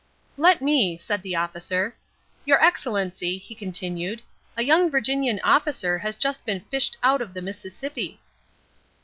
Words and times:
"Let 0.35 0.63
me," 0.63 0.97
said 0.97 1.21
the 1.21 1.35
officer. 1.35 1.95
"Your 2.43 2.59
Excellency," 2.59 3.37
he 3.37 3.53
continued, 3.53 4.23
"a 4.57 4.63
young 4.63 4.89
Virginian 4.89 5.39
officer 5.43 5.99
has 5.99 6.15
just 6.15 6.43
been 6.43 6.61
fished 6.71 6.97
out 7.03 7.21
of 7.21 7.35
the 7.35 7.41
Mississippi." 7.43 8.19